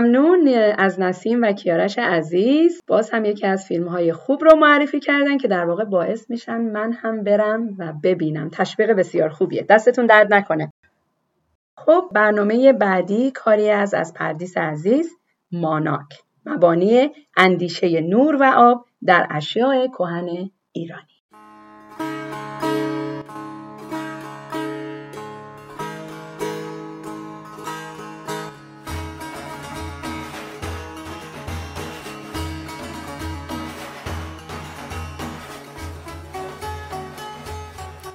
[0.00, 0.48] ممنون
[0.78, 2.80] از نسیم و کیارش عزیز.
[2.86, 6.60] باز هم یکی از فیلم های خوب رو معرفی کردن که در واقع باعث میشن
[6.60, 8.48] من هم برم و ببینم.
[8.52, 9.62] تشویق بسیار خوبیه.
[9.62, 10.72] دستتون درد نکنه.
[11.76, 15.16] خب برنامه بعدی کاری از از پردیس عزیز
[15.52, 16.22] ماناک.
[16.46, 21.09] مبانی اندیشه نور و آب در اشیاء کهن ایرانی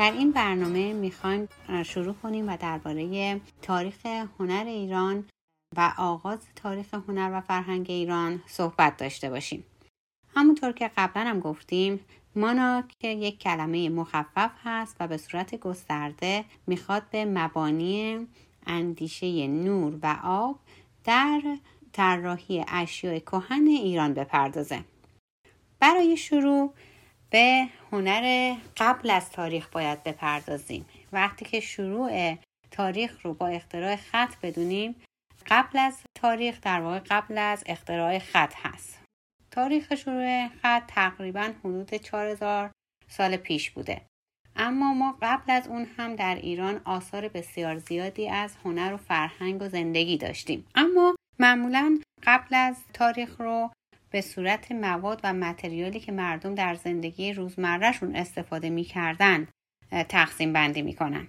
[0.00, 1.48] در این برنامه می‌خوایم
[1.84, 4.06] شروع کنیم و درباره تاریخ
[4.38, 5.24] هنر ایران
[5.76, 9.64] و آغاز تاریخ هنر و فرهنگ ایران صحبت داشته باشیم.
[10.36, 12.00] همونطور که قبلا هم گفتیم
[12.36, 18.26] مانا که یک کلمه مخفف هست و به صورت گسترده می‌خواد به مبانی
[18.66, 20.58] اندیشه نور و آب
[21.04, 21.40] در
[21.92, 24.84] طراحی اشیاء کهن ایران بپردازه.
[25.80, 26.74] برای شروع
[27.30, 30.86] به هنر قبل از تاریخ باید بپردازیم.
[31.12, 32.38] وقتی که شروع
[32.70, 34.94] تاریخ رو با اختراع خط بدونیم
[35.46, 38.98] قبل از تاریخ در واقع قبل از اختراع خط هست.
[39.50, 42.70] تاریخ شروع خط تقریبا حدود 4000
[43.08, 44.00] سال پیش بوده.
[44.56, 49.62] اما ما قبل از اون هم در ایران آثار بسیار زیادی از هنر و فرهنگ
[49.62, 50.66] و زندگی داشتیم.
[50.74, 53.70] اما معمولا قبل از تاریخ رو
[54.10, 59.48] به صورت مواد و متریالی که مردم در زندگی روزمرهشون استفاده می‌کردن
[59.90, 61.28] تقسیم بندی می‌کنن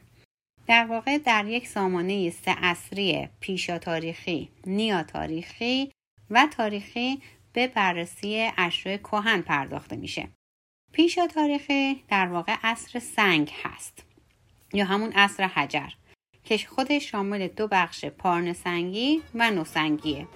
[0.68, 5.92] در واقع در یک سامانه سه اصری پیشا تاریخی، نیا تاریخی
[6.30, 7.22] و تاریخی
[7.54, 10.28] به بررسی اشیاء کهن پرداخته میشه.
[10.92, 14.06] پیشا تاریخی در واقع اصر سنگ هست
[14.74, 15.90] یا همون اصر حجر
[16.44, 20.28] که خودش شامل دو بخش پارن سنگی و نوسنگیه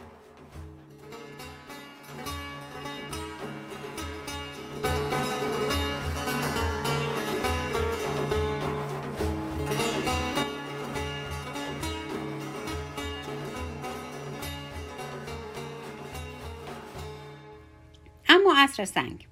[18.65, 19.27] عصر سنگ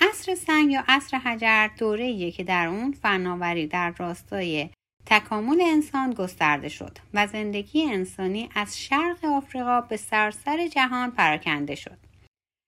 [0.00, 4.70] عصر سنگ یا عصر حجر دوره که در اون فناوری در راستای
[5.06, 11.98] تکامل انسان گسترده شد و زندگی انسانی از شرق آفریقا به سراسر جهان پراکنده شد.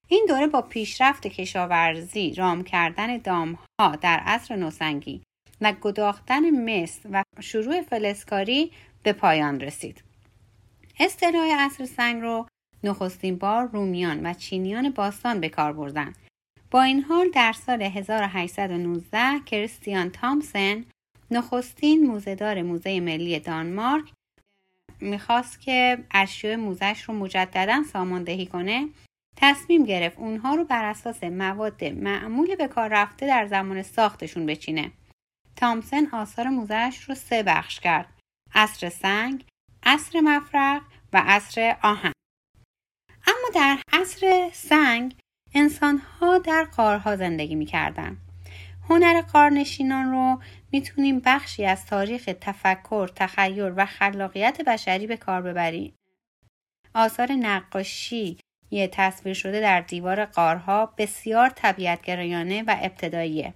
[0.08, 5.22] این دوره با پیشرفت کشاورزی، رام کردن دامها در عصر نوسنگی
[5.60, 10.04] و گداختن مس و شروع فلسکاری به پایان رسید.
[11.00, 12.46] اصطلاح عصر سنگ رو
[12.84, 16.12] نخستین بار رومیان و چینیان باستان به کار بردن.
[16.70, 20.84] با این حال در سال 1819 کریستیان تامسن
[21.30, 24.12] نخستین موزهدار موزه ملی دانمارک
[25.00, 28.88] می‌خواست که اشیاء موزش رو مجددا ساماندهی کنه
[29.36, 34.92] تصمیم گرفت اونها رو بر اساس مواد معمول به کار رفته در زمان ساختشون بچینه
[35.56, 38.08] تامسن آثار موزش رو سه بخش کرد
[38.54, 39.44] اصر سنگ،
[39.82, 40.82] اصر مفرق
[41.12, 42.12] و اصر آهن
[43.54, 45.14] در عصر سنگ
[45.54, 48.16] انسانها در قارها زندگی می‌کردن.
[48.88, 50.40] هنر قارنشینان رو
[50.72, 55.94] می‌تونیم بخشی از تاریخ تفکر، تخیل و خلاقیت بشری به کار ببریم.
[56.94, 58.38] آثار نقاشی
[58.70, 63.54] یه تصویر شده در دیوار قارها بسیار طبیعتگرایانه و ابتداییه.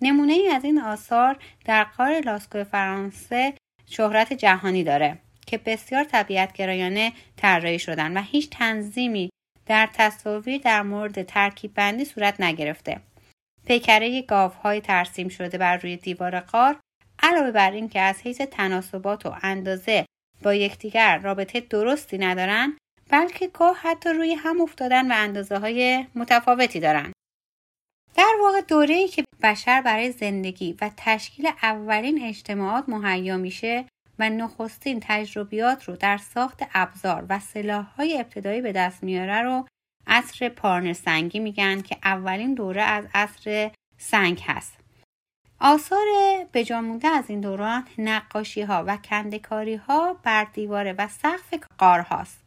[0.00, 3.54] نمونه ای از این آثار در قار لاسکو فرانسه
[3.86, 5.18] شهرت جهانی داره.
[5.46, 9.30] که بسیار طبیعتگرایانه طراحی شدن و هیچ تنظیمی
[9.66, 13.00] در تصاویر در مورد ترکیب بندی صورت نگرفته.
[13.66, 16.76] پیکره گاوهای ترسیم شده بر روی دیوار قار
[17.22, 20.06] علاوه بر اینکه از حیث تناسبات و اندازه
[20.42, 22.78] با یکدیگر رابطه درستی ندارن
[23.10, 27.12] بلکه گاه حتی روی هم افتادن و اندازه های متفاوتی دارن.
[28.16, 33.84] در واقع دوره‌ای که بشر برای زندگی و تشکیل اولین اجتماعات مهیا میشه
[34.18, 39.66] و نخستین تجربیات رو در ساخت ابزار و سلاحهای ابتدایی به دست میاره رو
[40.06, 44.76] عصر پارن سنگی میگن که اولین دوره از عصر سنگ هست.
[45.60, 46.06] آثار
[46.54, 52.44] بجامونده از این دوران نقاشی ها و کندکاری ها بر دیواره و سقف قار هاست.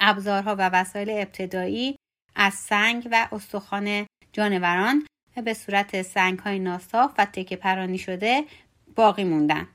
[0.00, 1.96] ابزارها و وسایل ابتدایی
[2.36, 5.06] از سنگ و استخوان جانوران
[5.44, 8.44] به صورت سنگ های ناصاف و تکه پرانی شده
[8.96, 9.68] باقی موندن.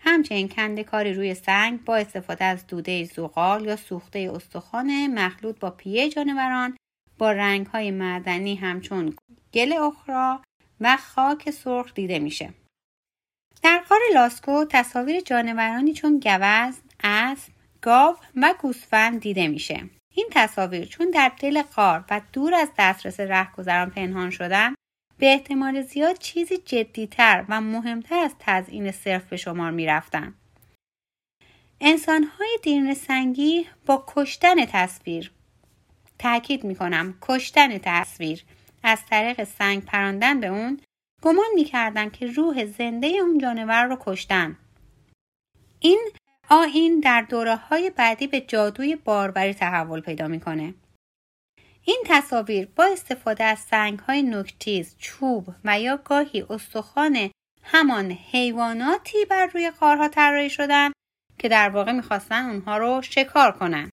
[0.00, 5.70] همچنین کنده کاری روی سنگ با استفاده از دوده زغال یا سوخته استخوان مخلوط با
[5.70, 6.76] پیه جانوران
[7.18, 9.16] با رنگ های معدنی همچون
[9.52, 10.42] گل اخرا
[10.80, 12.54] و خاک سرخ دیده میشه.
[13.62, 19.90] در قار لاسکو تصاویر جانورانی چون گوز، اسب، گاو و گوسفند دیده میشه.
[20.14, 24.74] این تصاویر چون در دل غار و دور از دسترس رهگذران پنهان شدن
[25.20, 30.34] به احتمال زیاد چیزی جدیتر و مهمتر از تزئین صرف به شمار می‌رفتن.
[31.80, 35.32] انسانهای دیرن سنگی با کشتن تصویر.
[36.18, 38.44] تاکید می‌کنم کشتن تصویر.
[38.82, 40.80] از طریق سنگ پراندن به اون
[41.22, 44.56] گمان می‌کردن که روح زنده اون جانور رو کشتن.
[45.80, 46.10] این
[46.50, 50.74] آین در دوره های بعدی به جادوی باروری تحول پیدا می‌کنه.
[51.84, 57.30] این تصاویر با استفاده از سنگ های نکتیز، چوب و یا گاهی استخوان
[57.62, 60.92] همان حیواناتی بر روی قارها طراحی شدن
[61.38, 63.90] که در واقع می‌خواستن اونها رو شکار کنن.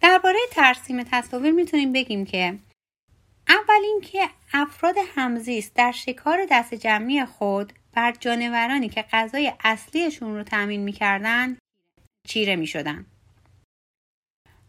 [0.00, 2.58] درباره ترسیم تصاویر می‌تونیم بگیم که
[3.48, 10.42] اول اینکه افراد همزیست در شکار دست جمعی خود بر جانورانی که غذای اصلیشون رو
[10.42, 11.58] تامین می‌کردن
[12.28, 13.06] چیره می‌شدن.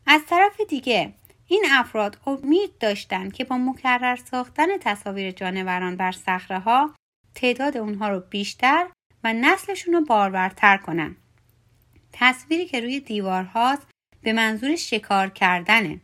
[0.08, 1.14] از طرف دیگه
[1.48, 6.96] این افراد امید داشتند که با مکرر ساختن تصاویر جانوران بر صخره ها
[7.36, 8.88] تعداد اونها رو بیشتر
[9.24, 11.16] و نسلشون رو بارورتر کنن.
[12.14, 13.88] تصویری که روی دیوارهاست
[14.22, 16.02] به منظور شکار کردنه.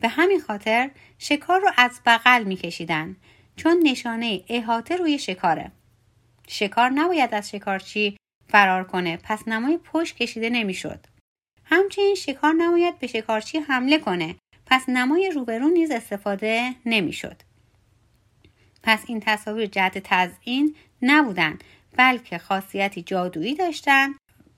[0.00, 3.16] به همین خاطر شکار رو از بغل میکشیدن
[3.56, 5.72] چون نشانه احاطه روی شکاره.
[6.48, 8.16] شکار نباید از شکارچی
[8.48, 11.06] فرار کنه پس نمای پشت کشیده نمی‌شد.
[11.64, 14.36] همچنین شکار نباید به شکارچی حمله کنه
[14.70, 17.36] پس نمای روبرو نیز استفاده نمی‌شد.
[18.82, 21.64] پس این تصاویر جهت تزئین نبودند
[21.96, 24.14] بلکه خاصیتی جادویی داشتند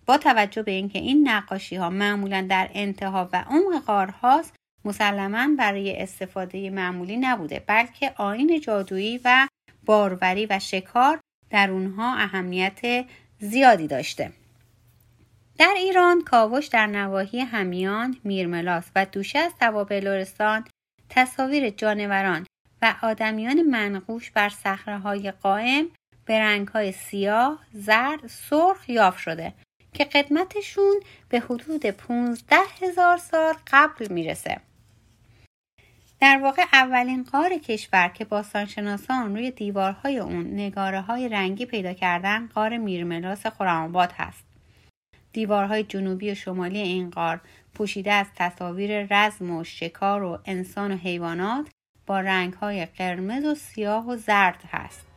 [0.06, 4.54] با توجه به اینکه این نقاشی ها معمولا در انتها و عمق غارهاست
[4.84, 9.48] مسلما برای استفاده معمولی نبوده بلکه آین جادویی و
[9.84, 13.06] باروری و شکار در اونها اهمیت
[13.38, 14.32] زیادی داشته
[15.62, 20.64] در ایران کاوش در نواحی همیان، میرملاس و دوشه از توابع لرستان
[21.08, 22.46] تصاویر جانوران
[22.82, 24.50] و آدمیان منقوش بر
[24.86, 25.86] های قائم
[26.24, 29.52] به رنگهای سیاه، زرد، سرخ یافت شده
[29.92, 34.60] که قدمتشون به حدود 15 هزار سال قبل می‌رسه.
[36.20, 42.46] در واقع اولین قار کشور که باستانشناسان روی دیوارهای اون نگاره های رنگی پیدا کردن
[42.46, 44.51] قار میرملاس خرم‌آباد هست.
[45.33, 47.41] دیوارهای جنوبی و شمالی این غار
[47.74, 51.66] پوشیده از تصاویر رزم و شکار و انسان و حیوانات
[52.07, 55.11] با رنگهای قرمز و سیاه و زرد هست.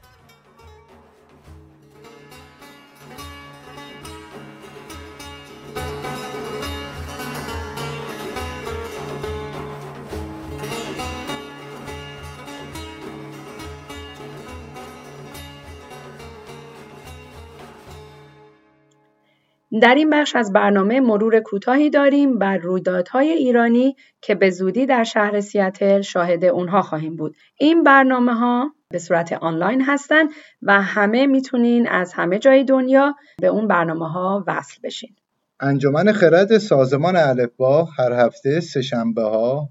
[19.82, 25.04] در این بخش از برنامه مرور کوتاهی داریم بر رویدادهای ایرانی که به زودی در
[25.04, 27.36] شهر سیاتل شاهد اونها خواهیم بود.
[27.60, 30.30] این برنامه ها به صورت آنلاین هستند
[30.62, 35.16] و همه می‌تونین از همه جای دنیا به اون برنامه ها وصل بشین.
[35.60, 39.70] انجمن خرد سازمان الفبا هر هفته سهشنبه ها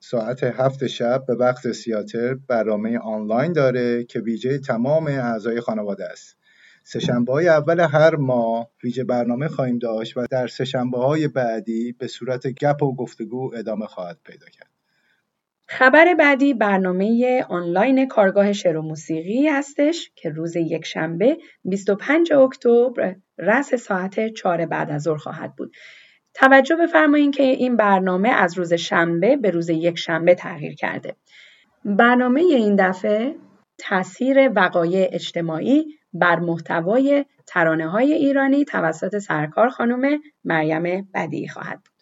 [0.00, 6.36] ساعت هفت شب به وقت سیاتل برنامه آنلاین داره که ویژه تمام اعضای خانواده است.
[6.86, 12.06] سهشنبه های اول هر ماه ویژه برنامه خواهیم داشت و در سهشنبه های بعدی به
[12.06, 14.70] صورت گپ و گفتگو ادامه خواهد پیدا کرد.
[15.68, 23.16] خبر بعدی برنامه آنلاین کارگاه شعر و موسیقی هستش که روز یک شنبه 25 اکتبر
[23.38, 25.72] رس ساعت 4 بعد از ظهر خواهد بود.
[26.34, 31.16] توجه بفرمایید که این برنامه از روز شنبه به روز یک شنبه تغییر کرده.
[31.84, 33.34] برنامه این دفعه
[33.78, 41.94] تاثیر وقایع اجتماعی بر محتوای ترانه های ایرانی توسط سرکار خانم مریم بدی خواهد بود.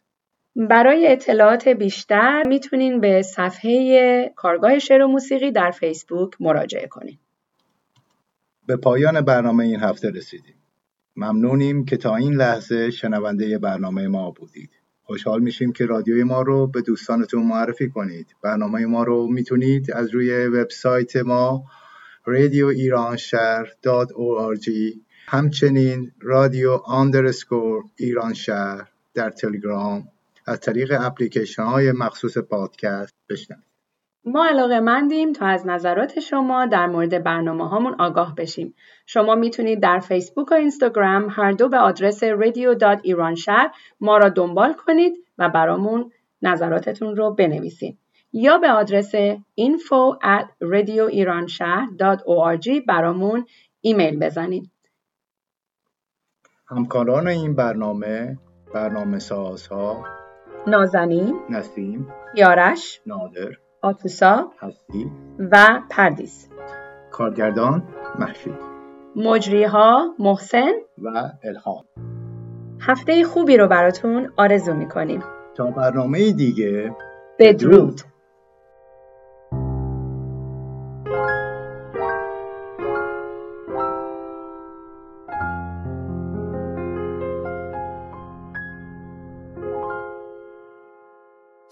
[0.68, 7.18] برای اطلاعات بیشتر می‌تونین به صفحه کارگاه شعر و موسیقی در فیسبوک مراجعه کنید.
[8.66, 10.54] به پایان برنامه این هفته رسیدیم.
[11.16, 14.70] ممنونیم که تا این لحظه شنونده برنامه ما بودید.
[15.02, 18.26] خوشحال میشیم که رادیوی ما رو به دوستانتون معرفی کنید.
[18.42, 21.64] برنامه ما رو می‌تونید از روی وبسایت ما
[22.24, 23.66] رادیو ایران شهر
[25.26, 30.08] همچنین رادیو آندرسکور ایران شهر در تلگرام
[30.46, 33.72] از طریق اپلیکیشن های مخصوص پادکست بشنوید
[34.24, 38.74] ما علاقه مندیم تا از نظرات شما در مورد برنامه هامون آگاه بشیم.
[39.06, 42.22] شما می‌تونید در فیسبوک و اینستاگرام هر دو به آدرس
[43.34, 43.70] شهر
[44.00, 46.12] ما را دنبال کنید و برامون
[46.42, 47.98] نظراتتون رو بنویسید.
[48.32, 49.14] یا به آدرس
[49.60, 53.46] info at radioiranshahr.org برامون
[53.80, 54.70] ایمیل بزنید.
[56.66, 58.38] همکاران این برنامه
[58.74, 60.04] برنامه سازها
[60.66, 63.50] نازنین نسیم یارش نادر
[63.82, 66.48] آتوسا هستی و پردیس.
[67.10, 68.72] کارگردان محشید
[69.16, 71.08] مجریها محسن و
[71.44, 71.84] الهام.
[72.80, 75.22] هفته خوبی رو براتون آرزو می‌کنیم.
[75.54, 76.96] تا برنامه دیگه
[77.38, 78.00] بدرود.